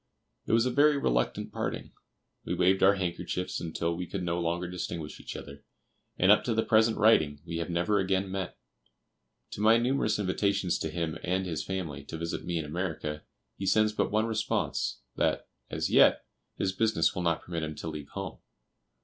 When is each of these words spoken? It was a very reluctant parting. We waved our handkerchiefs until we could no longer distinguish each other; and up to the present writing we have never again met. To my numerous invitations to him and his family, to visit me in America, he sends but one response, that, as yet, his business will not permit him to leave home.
It 0.47 0.53
was 0.53 0.65
a 0.65 0.71
very 0.71 0.97
reluctant 0.97 1.51
parting. 1.53 1.91
We 2.43 2.55
waved 2.55 2.81
our 2.81 2.95
handkerchiefs 2.95 3.59
until 3.61 3.95
we 3.95 4.07
could 4.07 4.23
no 4.23 4.39
longer 4.39 4.67
distinguish 4.67 5.19
each 5.19 5.35
other; 5.35 5.63
and 6.17 6.31
up 6.31 6.43
to 6.45 6.55
the 6.55 6.63
present 6.65 6.97
writing 6.97 7.39
we 7.45 7.57
have 7.57 7.69
never 7.69 7.99
again 7.99 8.31
met. 8.31 8.57
To 9.51 9.61
my 9.61 9.77
numerous 9.77 10.17
invitations 10.17 10.79
to 10.79 10.89
him 10.89 11.19
and 11.23 11.45
his 11.45 11.63
family, 11.63 12.03
to 12.05 12.17
visit 12.17 12.45
me 12.45 12.57
in 12.57 12.65
America, 12.65 13.21
he 13.59 13.67
sends 13.67 13.93
but 13.93 14.09
one 14.09 14.25
response, 14.25 15.01
that, 15.17 15.47
as 15.69 15.91
yet, 15.91 16.25
his 16.57 16.71
business 16.71 17.13
will 17.13 17.21
not 17.21 17.43
permit 17.43 17.61
him 17.61 17.75
to 17.75 17.87
leave 17.87 18.07
home. 18.09 18.39